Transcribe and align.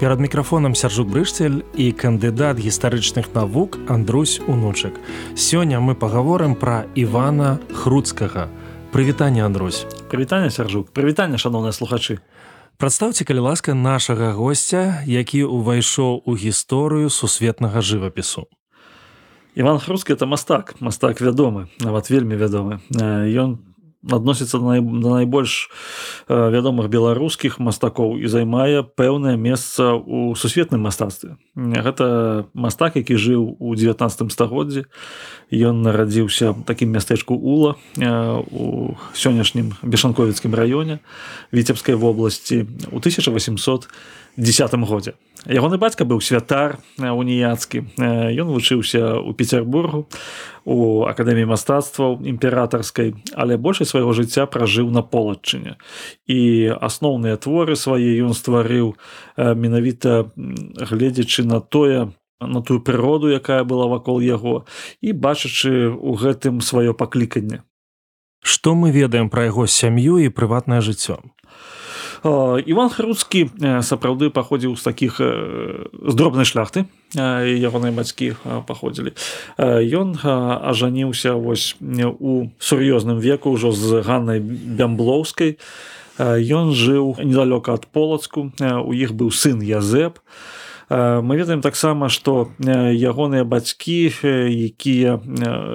перад 0.00 0.20
мікрафонам 0.20 0.74
сяржук 0.74 1.08
брышцель 1.08 1.64
і 1.74 1.92
кандыдат 1.92 2.60
гістарычных 2.60 3.32
навук 3.34 3.78
Андрусь 3.88 4.40
унучак. 4.46 4.92
Сёння 5.34 5.80
мы 5.80 5.94
пагаворым 5.94 6.54
пра 6.54 6.84
Івана 6.94 7.58
хруцкага. 7.72 8.48
Прывітанне 8.92 9.44
Андрусь. 9.44 9.86
Прывітанне 10.10 10.50
сяржук. 10.50 10.92
Прывітанне 10.92 11.38
шаноўныя 11.40 11.72
слухачы. 11.72 12.20
Прадстаўце 12.76 13.24
калі 13.24 13.48
ласка 13.48 13.72
нашага 13.72 14.36
госця 14.36 15.00
які 15.06 15.48
ўвайшоў 15.48 16.28
у 16.28 16.32
гісторыю 16.36 17.08
сусветнага 17.08 17.80
жывапісу. 17.80 18.52
Іван 19.56 19.80
хрускі 19.80 20.12
это 20.12 20.26
мастак. 20.26 20.76
Мастак 20.80 21.20
вядомы 21.24 21.72
нават 21.80 22.10
вельмі 22.10 22.36
вядомы. 22.36 22.84
Ён 22.92 23.65
адносіцца 24.06 24.58
да 24.58 24.80
найбольш 24.82 25.70
э, 26.28 26.34
вядомых 26.34 26.88
беларускіх 26.88 27.58
мастакоў 27.58 28.18
і 28.18 28.26
займае 28.26 28.82
пэўнае 28.82 29.36
месца 29.36 29.98
ў 29.98 30.34
сусветным 30.38 30.86
мастацтве. 30.86 31.36
Гэта 31.56 32.46
мастак 32.54 32.96
які 32.96 33.16
жыў 33.16 33.56
у 33.58 33.74
19 33.74 34.32
стагоддзі. 34.32 34.86
Ён 35.50 35.82
нарадзіўся 35.82 36.54
такім 36.66 36.90
мястэчку 36.94 37.34
ула 37.34 37.76
э, 37.96 38.06
у 38.50 38.94
сённяшнім 39.14 39.74
бешанковіцкім 39.82 40.54
раёне 40.54 40.98
віцебскай 41.52 41.94
вобласці. 41.94 42.66
У 42.92 42.98
1800 42.98 43.88
десятым 44.36 44.84
годзе. 44.84 45.14
Ягоны 45.46 45.78
бацька 45.78 46.04
быў 46.04 46.20
святар 46.20 46.78
э, 46.98 47.08
уніяцкі. 47.08 47.86
Э, 47.98 48.34
ён 48.34 48.50
вучыўся 48.50 49.22
ў 49.22 49.30
петербургу 49.32 50.10
у 50.66 51.06
акадэміі 51.06 51.46
мастацтваў 51.46 52.26
імператарскай 52.26 53.14
але 53.32 53.56
большай 53.56 53.86
свайго 53.86 54.10
жыцця 54.12 54.50
пражыў 54.50 54.90
на 54.90 55.06
полачыне. 55.06 55.78
І 56.26 56.74
асноўныя 56.74 57.38
творы 57.38 57.78
свае 57.78 58.18
ён 58.26 58.34
стварыў 58.34 58.98
э, 59.36 59.54
менавіта 59.54 60.30
гледзячы 60.36 61.46
на 61.46 61.60
тое 61.60 62.12
на 62.40 62.60
тую 62.60 62.82
прыроду 62.82 63.32
якая 63.32 63.64
была 63.64 63.86
вакол 63.86 64.20
яго 64.20 64.66
і 65.00 65.12
бачачы 65.12 65.88
у 65.88 66.18
гэтым 66.18 66.60
сваё 66.60 66.92
пакліканне. 66.92 67.62
Што 68.42 68.74
мы 68.74 68.90
ведаем 68.90 69.30
пра 69.30 69.46
яго 69.48 69.66
сям'ю 69.66 70.18
і 70.18 70.28
прыватнае 70.28 70.82
жыццё 70.82 71.22
Іван 72.66 72.88
Харуцкі 72.90 73.50
сапраўды 73.86 74.30
паходзіў 74.34 74.76
з 74.76 74.82
такіх 74.82 75.20
з 75.22 76.14
дробнай 76.14 76.44
шляхты 76.48 76.86
ягоныя 77.14 77.94
бацькі 77.94 78.34
паходзілі. 78.66 79.14
Ён 79.60 80.18
ажаніўся 80.22 81.38
вось 81.38 81.78
у 81.80 82.50
сур'ёзным 82.58 83.22
веку 83.22 83.54
ўжо 83.54 83.70
з 83.70 84.02
ганнай 84.02 84.42
бямблоўскай. 84.42 85.56
Ён 86.18 86.72
жыў 86.72 87.20
недалёка 87.22 87.76
ад 87.76 87.86
полацку, 87.92 88.50
у 88.58 88.90
іх 88.96 89.12
быў 89.14 89.30
сын 89.30 89.62
Язэп 89.62 90.18
мы 90.90 91.36
ведаем 91.36 91.60
таксама 91.60 92.08
што 92.08 92.48
ягоныя 92.62 93.42
бацькі 93.44 94.10
якія 94.22 95.18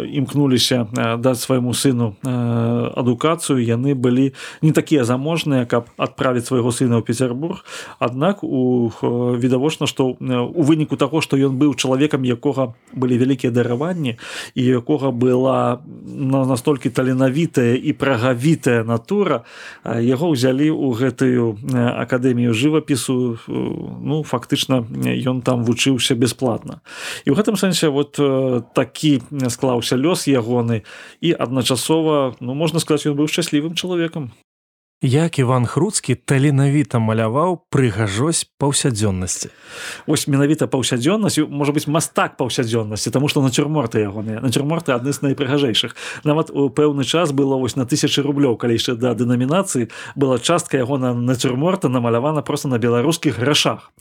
імкнуліся 0.08 0.88
даць 1.20 1.44
свайму 1.44 1.73
сыну 1.73 2.16
адукацыю 2.23 3.60
яны 3.60 3.92
былі 3.92 4.32
не 4.61 4.71
такія 4.71 5.04
заможныя 5.04 5.66
каб 5.66 5.92
адправіць 5.98 6.48
свайго 6.48 6.71
сына 6.71 7.00
ў 7.00 7.04
петербург 7.04 7.66
аднак 8.00 8.44
у 8.44 8.92
відавочна 9.04 9.88
што 9.88 10.16
у 10.16 10.61
выніку 10.64 10.95
таго 10.95 11.20
што 11.20 11.36
ён 11.36 11.60
быў 11.60 11.76
чалавекам 11.76 12.23
якога 12.23 12.71
былі 12.95 13.20
вялікія 13.20 13.52
дараванні 13.52 14.16
і 14.55 14.61
якога 14.64 15.11
была 15.11 15.83
настолькі 16.08 16.88
таленавітая 16.88 17.76
і 17.76 17.92
прагавітая 18.00 18.88
натура 18.88 19.44
яго 19.83 20.32
ўзялі 20.32 20.71
ў 20.71 20.88
гэтую 20.95 21.44
акадэмію 21.76 22.55
жывапісу. 22.55 23.44
Ну 23.48 24.23
фактычна 24.23 24.88
ён 25.06 25.42
там 25.42 25.64
вучыўся 25.66 26.16
бясплатна. 26.16 26.82
І 27.26 27.32
ў 27.32 27.36
гэтым 27.38 27.58
сэнсе 27.58 27.89
вот 27.89 28.20
э, 28.20 28.62
такі 28.73 29.22
склаўся 29.50 29.98
лёс 29.98 30.28
ягоны. 30.28 30.84
І 31.22 31.34
адначасова 31.34 32.38
ну 32.39 32.54
можна 32.54 32.80
сказаць 32.80 33.10
ён 33.10 33.17
быў 33.17 33.28
шчаслівым 33.28 33.76
чалавекам 33.76 34.32
як 35.02 35.39
иван 35.39 35.66
хруцкі 35.66 36.14
таленавіта 36.14 37.02
маляваў 37.02 37.66
прыгажосць 37.73 38.45
паўсядзённасці. 38.62 39.50
Ось 40.06 40.28
менавіта 40.30 40.70
паўсядзённасцю 40.70 41.50
можа 41.50 41.73
быть 41.73 41.88
мастак 41.88 42.38
паўсядзённасці 42.38 43.10
тому 43.10 43.28
что 43.28 43.42
нацюрморты 43.42 44.06
ягоныя. 44.06 44.42
Нацюрморты 44.45 44.94
адны 44.94 45.12
з 45.12 45.26
найпрыгажэйшых. 45.26 45.98
Нават 46.23 46.54
у 46.54 46.70
пэўны 46.70 47.04
час 47.04 47.32
было 47.34 47.58
вось 47.58 47.76
на 47.76 47.86
тысячи 47.86 48.22
рублёў 48.22 48.58
калі 48.58 48.78
яшчэ 48.78 48.95
да 48.95 49.17
дэнамінацыі 49.17 49.89
была 50.16 50.38
частка 50.38 50.78
яго 50.78 50.98
на 51.02 51.14
нацюрморта 51.14 51.89
намалявана 51.89 52.42
просто 52.42 52.68
на 52.68 52.78
беларускіх 52.78 53.39
грашах. 53.39 53.92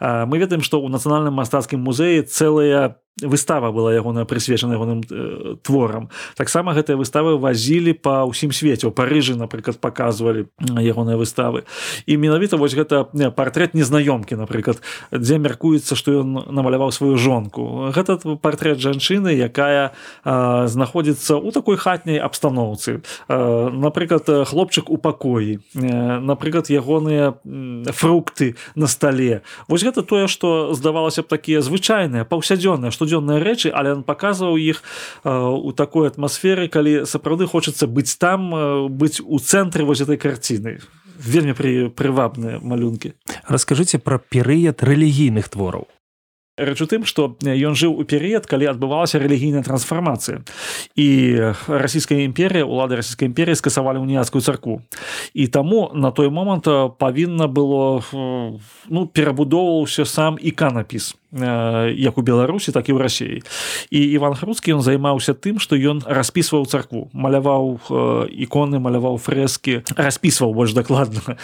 Мы 0.00 0.38
ведаем 0.42 0.62
што 0.66 0.82
ў 0.82 0.90
нацыянальным 0.90 1.38
мастацкім 1.38 1.78
музеі 1.78 2.26
цэлыя 2.26 2.98
выстава 3.22 3.72
была 3.72 3.94
ягоная 3.94 4.24
прысвечана 4.24 4.72
ягоным 4.72 5.02
э, 5.10 5.56
творам. 5.62 6.10
Таксама 6.36 6.74
гэтыя 6.74 6.96
выставы 6.96 7.38
вазілі 7.38 7.92
па 7.92 8.22
ўсім 8.24 8.52
свеце. 8.52 8.86
У 8.86 8.94
парыжы 8.94 9.34
напрыклад 9.34 9.80
показывалі 9.80 10.46
ягоныя 10.60 11.18
выставы. 11.18 11.66
І 12.06 12.16
менавіта 12.16 12.56
вось 12.56 12.74
гэта 12.74 13.10
портрет 13.34 13.74
незнаёмкі 13.74 14.36
напрыклад 14.38 14.82
дзе 15.10 15.38
мяркуецца 15.38 15.96
што 15.98 16.22
ён 16.22 16.46
намаляваў 16.50 16.92
сваю 16.92 17.16
жонку. 17.18 17.90
Гэта 17.90 18.18
портрет 18.38 18.78
жанчыны 18.78 19.34
якая 19.34 19.90
э, 19.90 20.66
знаходзіцца 20.68 21.42
ў 21.42 21.50
такой 21.50 21.76
хатняй 21.76 22.18
абстаноўцы. 22.22 23.02
Э, 23.28 23.70
напрыклад 23.72 24.30
хлопчык 24.46 24.90
у 24.90 24.96
пакоі. 24.96 25.58
Э, 25.74 26.18
напрыклад 26.22 26.70
ягоныя 26.70 27.34
фрукты 27.90 28.54
на 28.74 28.86
стале. 28.86 29.42
Вось 29.66 29.82
гэта 29.82 30.02
тое 30.02 30.28
што 30.28 30.74
здавалася 30.74 31.22
б 31.22 31.26
такія 31.26 31.60
звычайныя 31.60 32.22
паўсядзённыя 32.24 32.90
што 32.94 33.07
штодзённыя 33.08 33.40
рэчы 33.40 33.72
але 33.72 33.96
он 33.96 34.04
паказваў 34.04 34.60
іх 34.60 34.84
у 35.24 35.72
такой 35.72 36.12
атмасферы 36.12 36.68
калі 36.68 37.08
сапраўды 37.08 37.48
хочацца 37.48 37.88
быць 37.88 38.20
там 38.20 38.52
быць 38.92 39.24
у 39.24 39.40
цэнтры 39.40 39.84
вось 39.88 40.04
этой 40.04 40.20
карціны 40.20 40.80
вельмі 41.18 41.52
пры 41.56 41.90
прывабныя 41.90 42.60
малюнкі. 42.62 43.16
Расскажыце 43.48 43.98
пра 43.98 44.22
перыяд 44.22 44.86
рэлігійных 44.86 45.48
твораў. 45.50 45.88
Рэч 46.58 46.78
у 46.82 46.86
тым 46.90 47.02
што 47.06 47.34
ён 47.42 47.74
жыў 47.74 47.98
у 47.98 48.02
перыяд 48.06 48.46
калі 48.46 48.70
адбывалася 48.70 49.18
рэлігійная 49.18 49.66
трансфармацыя. 49.66 50.46
І 50.94 51.06
расійская 51.66 52.22
імперія 52.22 52.62
улады 52.62 52.98
расійскай 52.98 53.26
імперіі 53.26 53.58
скасавалі 53.58 53.98
уніяцкую 53.98 54.42
царкву. 54.42 54.82
І 55.34 55.50
таму 55.50 55.90
на 55.94 56.14
той 56.14 56.30
момант 56.30 56.70
павінна 56.98 57.50
было 57.50 58.02
ну 58.86 59.06
перабудоўваўся 59.10 60.06
сам 60.06 60.38
іканапіс 60.38 61.17
як 61.32 62.18
у 62.18 62.22
беларусі 62.22 62.72
так 62.72 62.88
і 62.88 62.96
ў 62.96 62.98
рассіі 62.98 63.42
і 63.90 64.00
иван 64.16 64.34
хрускі 64.34 64.78
ён 64.78 64.82
займаўся 64.82 65.36
тым 65.36 65.60
што 65.60 65.76
ён 65.76 66.00
распісваў 66.06 66.64
царкву 66.64 67.08
маляваў 67.12 67.80
іконы 68.32 68.80
маляваў 68.80 69.20
фрэскі 69.20 69.84
распісваў 69.96 70.54
больш 70.56 70.72
дакладна 70.72 71.36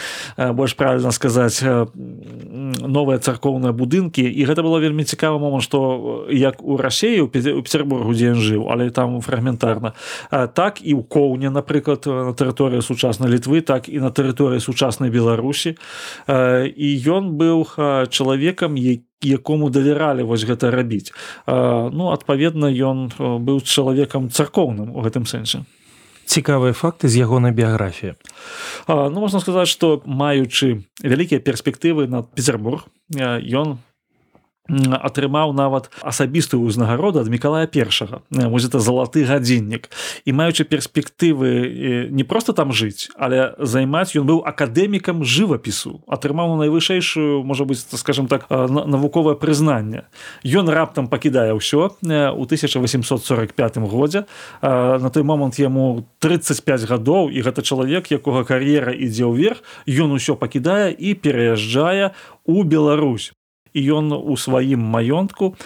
больш 0.57 0.73
правильно 0.75 1.13
сказаць 1.13 1.61
новыя 1.65 3.19
царкоўныя 3.19 3.73
будынкі. 3.73 4.23
І 4.23 4.45
гэта 4.45 4.63
было 4.63 4.79
вельмі 4.81 5.05
цікавы 5.05 5.39
момант 5.39 5.65
што 5.65 6.27
як 6.31 6.63
у 6.63 6.77
рассеі 6.77 7.25
у 7.25 7.29
петербургу 7.29 8.15
дзе 8.15 8.35
ён 8.35 8.41
жыў 8.41 8.69
але 8.71 8.91
там 8.91 9.21
фрагментарна. 9.21 9.95
Так 10.31 10.81
і 10.81 10.95
ў 10.95 11.03
коўне 11.05 11.51
напрыклад 11.51 12.07
на 12.07 12.33
тэрыторыі 12.33 12.83
сучаснай 12.83 13.31
літвы 13.31 13.61
так 13.61 13.89
і 13.89 14.01
на 14.01 14.11
тэрыторыі 14.11 14.61
сучаснай 14.61 15.11
беларусі. 15.11 15.77
І 16.29 16.89
ён 17.09 17.35
быў 17.37 17.67
чалавекам 18.09 18.77
які 18.77 19.14
якому 19.25 19.71
давяралі 19.71 20.23
вось 20.23 20.45
гэта 20.45 20.71
рабіць. 20.71 21.13
Ну 21.47 22.13
адпаведна 22.13 22.69
ён 22.69 23.11
быў 23.19 23.65
чалавекам 23.65 24.31
царкоўным 24.31 24.93
у 24.95 25.01
гэтым 25.01 25.27
сэнсе. 25.27 25.65
Цікавыя 26.25 26.73
факты 26.73 27.09
з 27.09 27.21
ягонай 27.21 27.53
біяграфіі. 27.53 28.15
Ну 28.89 29.17
можна 29.21 29.41
сказаць 29.41 29.69
што 29.69 30.01
маючы 30.05 30.85
вялікія 31.03 31.41
перспектывы 31.41 32.09
на 32.09 32.23
петербург 32.23 32.89
ён 33.13 33.79
атрымаў 34.69 35.53
нават 35.53 35.93
асабістую 36.01 36.65
ўзнагароду 36.65 37.21
ад 37.21 37.29
мікалая 37.29 37.69
першага. 37.69 38.25
Вось 38.31 38.65
это 38.65 38.81
залаты 38.81 39.25
гадзіннік. 39.29 39.93
І 40.25 40.31
маючы 40.33 40.65
перспектывы 40.65 42.09
не 42.09 42.25
просто 42.25 42.53
там 42.53 42.73
жыць 42.73 43.13
але 43.17 43.53
займаць 43.59 44.17
ён 44.17 44.25
быў 44.25 44.41
акадэмікам 44.41 45.21
жывапісу. 45.25 46.01
Атрымаў 46.09 46.57
найвышэйшую 46.57 47.45
можа 47.45 47.65
быть 47.65 47.79
скажем 47.81 48.27
так 48.27 48.49
навуковае 48.49 49.37
прызнанне. 49.37 50.09
Ён 50.45 50.69
раптам 50.73 51.09
пакідае 51.09 51.53
ўсё 51.53 51.93
у 52.01 52.43
1845 52.49 53.77
годзе. 53.85 54.25
На 54.63 55.11
той 55.13 55.23
момант 55.23 55.59
яму 55.61 56.09
35 56.25 56.89
гадоў 56.89 57.29
і 57.29 57.39
гэта 57.45 57.61
чалавек 57.61 58.09
якога 58.09 58.45
кар'ера 58.45 58.97
ідзе 58.97 59.29
ўверх. 59.29 59.61
Ён 59.85 60.17
усё 60.17 60.41
пакідае 60.41 60.97
і 60.97 61.13
пераязджае 61.15 62.17
у 62.45 62.65
Беларусь 62.65 63.33
і 63.75 63.81
ён 63.83 64.15
у 64.15 64.37
сваім 64.39 64.79
маёнтку 64.81 65.59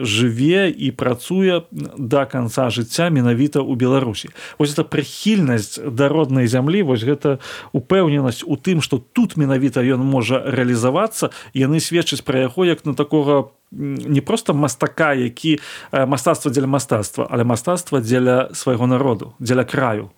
жыве 0.00 0.70
і 0.70 0.90
працуе 0.94 1.66
до 1.70 2.22
конца 2.30 2.70
жыцця 2.70 3.10
менавіта 3.10 3.58
ў 3.58 3.74
беларусі. 3.74 4.30
Вось 4.58 4.72
это 4.78 4.86
прыхільнасць 4.86 5.82
да 5.82 6.06
роднай 6.08 6.46
зямлі 6.46 6.86
вось 6.86 7.02
гэта 7.02 7.42
упэўненасць 7.74 8.46
у 8.46 8.54
тым 8.54 8.80
что 8.80 9.02
тут 9.02 9.36
менавіта 9.36 9.82
ён 9.82 10.06
можа 10.06 10.38
рэалізавацца. 10.46 11.34
Яны 11.52 11.82
сведчаць 11.82 12.22
пра 12.22 12.46
яго 12.46 12.64
як 12.64 12.86
на 12.86 12.94
такога 12.94 13.50
не 13.70 14.20
просто 14.20 14.54
мастака 14.54 15.12
які 15.14 15.58
мастацтва 15.92 16.50
дзеля 16.54 16.66
мастацтва 16.66 17.26
але 17.30 17.44
мастацтва 17.44 18.00
дзеля 18.00 18.50
свайго 18.54 18.86
народу 18.86 19.34
дзеля 19.38 19.66
краю 19.66 20.10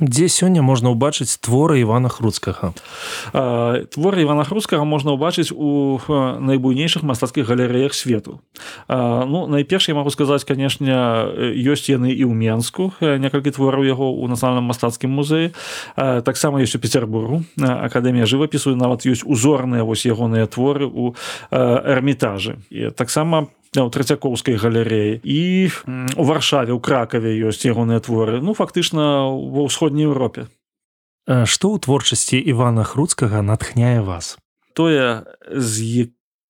дзе 0.00 0.28
сёння 0.28 0.62
можна 0.62 0.92
ўбачыць 0.92 1.38
творы 1.40 1.80
ивана 1.82 2.08
хруцкага 2.08 2.72
творы 3.32 4.22
ивана 4.22 4.44
хруцкага 4.44 4.84
можна 4.84 5.14
ўбачыць 5.16 5.52
у 5.52 6.00
найбуйнейшых 6.40 7.02
мастацкіх 7.02 7.46
галерэях 7.46 7.94
свету. 7.94 8.40
Ну 8.88 9.46
найперш 9.46 9.88
я 9.88 9.94
могу 9.94 10.10
сказаць 10.10 10.44
канешне 10.44 10.94
ёсць 11.52 11.88
яны 11.88 12.12
і 12.12 12.24
ў 12.26 12.32
менску 12.34 12.92
некалькі 13.00 13.52
твораў 13.52 13.84
яго 13.86 14.06
ў 14.10 14.28
нацыянальным 14.28 14.68
мастацкім 14.72 15.10
музеі. 15.10 15.52
Таксама 15.96 16.60
ёсць 16.60 16.76
у 16.76 16.82
петербургу 16.82 17.44
акадэмія 17.58 18.26
жывапісу 18.26 18.74
нават 18.76 19.06
ёсць 19.06 19.24
узорныя 19.24 19.84
вось 19.84 20.06
ягоныя 20.06 20.46
творы 20.46 20.86
у 20.86 21.14
эрмітажы. 21.50 22.58
І 22.70 22.90
таксама 22.90 23.46
по 23.46 23.61
у 23.80 23.88
трацякоўскай 23.88 24.60
галерэі. 24.60 25.20
І 25.24 25.72
у 26.20 26.24
варшаве 26.28 26.76
ў 26.76 26.80
кракаве 26.84 27.32
ёсць 27.40 27.64
ягоныя 27.64 28.04
творы. 28.04 28.44
Ну 28.44 28.52
фактычна 28.52 29.24
ва 29.32 29.64
ўсходняй 29.64 30.12
Еўропе. 30.12 30.52
Што 31.24 31.72
ў 31.72 31.80
творчасці 31.80 32.36
Івана 32.36 32.84
хруцкага 32.84 33.40
натхняе 33.40 34.04
вас? 34.04 34.36
Тое 34.76 35.24
з 35.48 35.72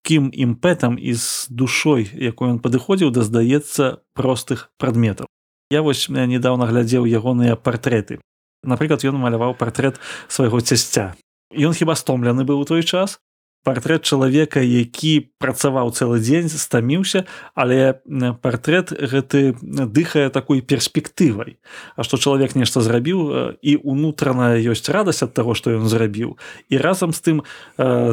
якім 0.02 0.34
імпэтам 0.34 0.98
і 0.98 1.14
з 1.14 1.46
душой 1.46 2.10
якой 2.10 2.56
ён 2.56 2.58
падыходзіў 2.58 3.14
да 3.14 3.22
здаецца 3.22 4.02
простых 4.18 4.74
прадметаў. 4.82 5.30
Я 5.70 5.86
вось 5.86 6.10
нядаўна 6.10 6.66
глядзеў 6.66 7.06
ягоныя 7.06 7.54
партрэты. 7.54 8.18
Напрыклад 8.66 9.06
ён 9.06 9.22
маляваў 9.22 9.54
партрэт 9.54 10.02
свайго 10.26 10.58
цясця. 10.58 11.14
Ён 11.54 11.70
хіба 11.70 11.94
стомлены 11.94 12.42
быў 12.42 12.62
у 12.62 12.66
той 12.66 12.82
час 12.82 13.22
партрэт 13.64 14.02
чалавека 14.02 14.60
які 14.60 15.32
працаваў 15.38 15.90
цэлы 15.90 16.18
дзень 16.20 16.48
стаміўся 16.48 17.24
але 17.54 18.02
партрэт 18.42 18.92
гэты 18.92 19.54
дыхае 19.62 20.30
такой 20.30 20.60
перспектывай 20.60 21.58
А 21.96 22.02
што 22.02 22.16
чалавек 22.16 22.54
нешта 22.54 22.80
зрабіў 22.80 23.56
і 23.62 23.72
унутраная 23.82 24.58
ёсць 24.58 24.88
радасць 24.88 25.22
ад 25.22 25.34
таго 25.36 25.54
што 25.54 25.74
ён 25.76 25.88
зрабіў. 25.88 26.36
І 26.68 26.78
разам 26.78 27.12
з 27.12 27.20
тым 27.20 27.36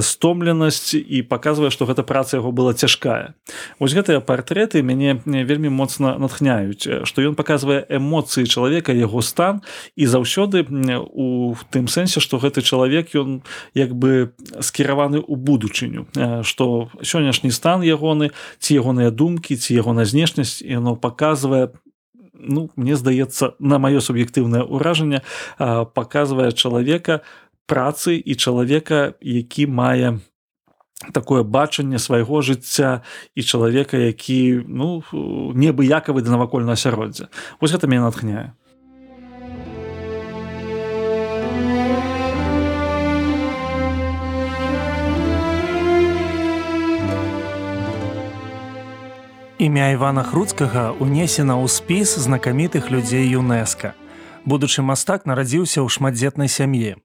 стомленасць 0.02 0.96
і 0.96 1.22
паказвае 1.24 1.72
што 1.72 1.88
гэта 1.90 2.04
праца 2.04 2.38
яго 2.38 2.52
была 2.52 2.74
цяжкая. 2.74 3.36
Вось 3.80 3.96
гэтыя 3.96 4.20
партрэты 4.20 4.84
мяне 4.84 5.22
вельмі 5.26 5.70
моцна 5.70 6.18
натхняюць 6.20 7.08
што 7.08 7.24
ён 7.24 7.36
паказвае 7.40 7.86
эмоцыі 7.90 8.46
чалавека 8.46 8.94
яго 8.94 9.22
стан 9.22 9.62
і 9.96 10.06
заўсёды 10.06 10.66
у 10.70 11.56
тым 11.72 11.88
сэнсе 11.88 12.20
што 12.20 12.40
гэты 12.40 12.62
чалавек 12.62 13.16
ён 13.16 13.42
як 13.74 13.96
бы 13.96 14.36
скіраваны 14.60 15.24
ў 15.24 15.36
будучыню. 15.40 16.08
Что 16.44 16.90
сённяшні 17.02 17.52
стан 17.52 17.82
ягоны 17.82 18.32
ці 18.60 18.76
ягоныя 18.76 19.12
думкі 19.12 19.56
ці 19.56 19.76
ягоная 19.76 20.06
знешнасць 20.06 20.62
яно 20.62 20.96
показывае 20.96 21.72
ну 22.34 22.70
мне 22.76 22.96
здаецца 22.96 23.56
на 23.60 23.80
маё 23.80 24.00
суб'ектыўнае 24.00 24.64
ўражанне 24.64 25.22
показывае 25.96 26.52
чалавека 26.52 27.22
працы 27.68 28.16
і 28.16 28.36
чалавека 28.36 29.16
які 29.22 29.68
мае 29.68 30.20
такое 31.14 31.44
бачанне 31.44 32.00
свайго 32.00 32.42
жыцця 32.42 33.04
і 33.36 33.42
чалавека 33.44 33.98
які 33.98 34.64
ну 34.68 35.04
небыякавы 35.56 36.22
да 36.22 36.32
навакольна 36.32 36.76
асяроддзя. 36.76 37.30
Вось 37.62 37.72
гэта 37.72 37.88
мяне 37.88 38.04
натхняе 38.04 38.56
Імя 49.60 49.90
Івана 49.92 50.24
Хруцкага 50.24 50.96
унесена 51.04 51.60
ў 51.60 51.68
спіс 51.68 52.16
знакамітых 52.16 52.88
людзей 52.96 53.28
ЮНЕСКА. 53.36 53.92
Будучы 54.48 54.80
мастак 54.80 55.28
нарадзіўся 55.28 55.84
ў 55.84 55.92
шматдзетнай 55.92 56.48
сям'і. 56.48 56.96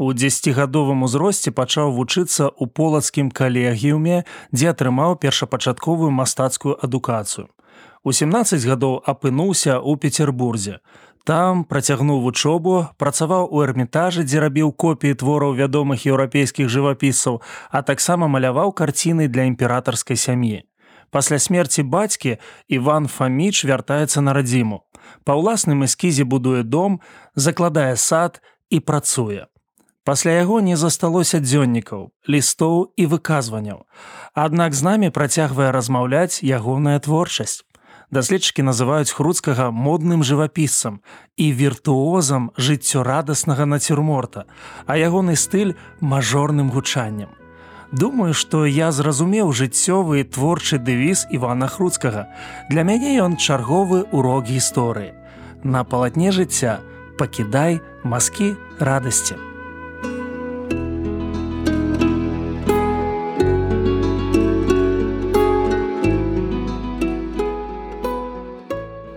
У 0.00 0.08
дзесяцігадовым 0.16 1.04
узросце 1.04 1.52
пачаў 1.52 1.92
вучыцца 1.92 2.48
ў 2.48 2.64
полацкім 2.64 3.28
калегіуме, 3.28 4.24
дзе 4.56 4.72
атрымаў 4.72 5.20
першапачатковую 5.20 6.08
мастацкую 6.08 6.80
адукацыю. 6.80 7.52
У 8.00 8.16
17 8.16 8.56
гадоў 8.64 9.04
апынуўся 9.04 9.76
ў 9.76 10.00
Петербурзе. 10.00 10.80
Там 11.28 11.68
працягнуў 11.68 12.24
вучобу, 12.24 12.88
працаваў 12.96 13.52
у 13.52 13.60
эрмітажы, 13.60 14.24
дзе 14.24 14.40
рабіў 14.48 14.72
копіі 14.72 15.12
твораў 15.12 15.52
вядомых 15.60 16.08
еўрапейскіх 16.08 16.72
жывапісаў, 16.72 17.44
а 17.68 17.84
таксама 17.84 18.32
маляваў 18.32 18.72
карціны 18.72 19.28
для 19.28 19.44
імператарскай 19.44 20.16
сям'і. 20.16 20.64
Пасля 21.10 21.38
смерці 21.38 21.82
бацькі 21.82 22.36
Іван 22.68 23.08
Фаміч 23.08 23.64
вяртаецца 23.64 24.20
на 24.20 24.32
радзіму. 24.32 24.84
Па 25.24 25.36
ўласным 25.40 25.84
эскізе 25.84 26.24
будуе 26.24 26.62
дом, 26.62 27.00
закладае 27.34 27.96
сад 27.96 28.42
і 28.70 28.80
працуе. 28.80 29.48
Пасля 30.04 30.40
яго 30.40 30.60
не 30.64 30.76
засталося 30.76 31.40
дзённікаў, 31.40 32.12
лістоў 32.28 32.92
і 32.96 33.04
выказванняў. 33.12 33.84
Аднак 34.32 34.72
з 34.72 34.82
намі 34.82 35.08
працягвае 35.12 35.68
размаўляць 35.72 36.40
ягоная 36.40 36.96
творчасць. 37.00 37.64
Даследчыкі 38.08 38.64
называюць 38.64 39.12
хруцкага 39.12 39.68
модным 39.68 40.24
жывапісцам 40.24 41.04
і 41.36 41.52
віртуозам 41.52 42.52
жыццёрадаснага 42.56 43.68
нацюрморта, 43.68 44.48
а 44.88 44.96
ягоны 44.96 45.36
стыль 45.36 45.76
мажорным 46.00 46.72
гучаннем. 46.72 47.28
Думаю, 47.92 48.34
што 48.34 48.66
я 48.66 48.92
зразумеў 48.92 49.48
жыццёвы 49.56 50.20
творчы 50.24 50.76
дэвіз 50.76 51.24
Івана 51.32 51.68
Хруцкага. 51.72 52.28
Для 52.68 52.84
мяне 52.84 53.16
ён 53.16 53.40
чарговы 53.40 54.04
урок 54.12 54.44
гісторыі. 54.44 55.16
На 55.64 55.84
палатне 55.84 56.28
жыцця 56.28 56.84
пакідай 57.16 57.80
маскі 58.04 58.56
радасці. 58.78 59.40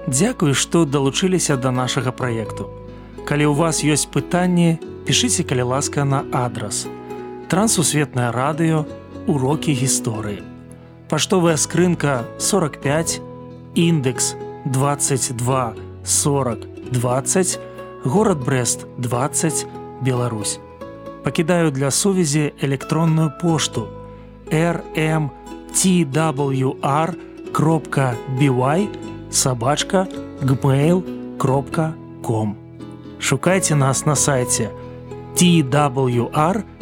Дзякуй, 0.08 0.56
што 0.56 0.86
далучыліся 0.86 1.60
да 1.60 1.76
нашага 1.76 2.16
праекту. 2.16 2.72
Калі 3.28 3.52
ў 3.52 3.54
вас 3.56 3.84
ёсць 3.84 4.08
пытанні, 4.08 4.80
пішыце 5.04 5.44
калі 5.44 5.76
ласка 5.76 6.08
на 6.08 6.24
адрас 6.32 6.88
трансусветнае 7.52 8.32
радыё 8.32 8.88
урокі 9.28 9.74
гісторыі 9.76 10.40
паштовая 11.12 11.60
скрынка 11.60 12.24
45 12.40 13.20
індекс 13.76 14.40
22 14.72 15.76
40 16.06 16.64
20 16.96 17.60
город 18.06 18.40
брест 18.46 18.88
20 18.98 19.68
Беларусь 20.02 20.60
пакідаю 21.26 21.72
для 21.72 21.92
сувязі 21.92 22.54
электронную 22.64 23.32
пошту 23.42 23.88
rmtwr 24.48 25.30
кропка 27.52 28.16
бівай 28.40 28.90
сабачка 29.30 30.08
gmail 30.42 31.04
кропка 31.38 31.94
com 32.24 32.56
шукайце 33.20 33.76
нас 33.76 34.06
на 34.06 34.16
сайце 34.16 34.72
twr 35.36 36.64
кропка 36.64 36.66
FM. 36.72 36.81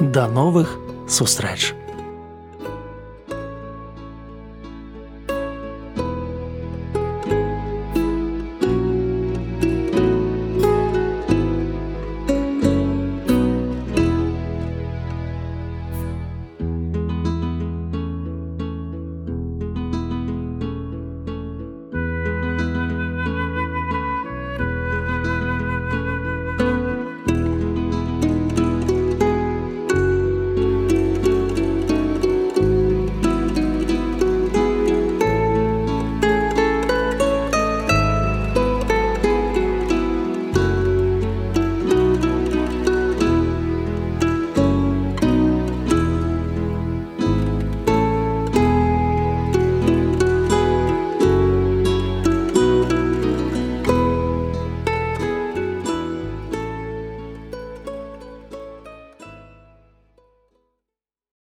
До 0.00 0.26
новых 0.26 0.76
сустрэч! 1.08 1.77